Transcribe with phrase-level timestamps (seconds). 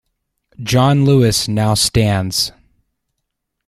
[0.63, 2.51] John Lewis now stands.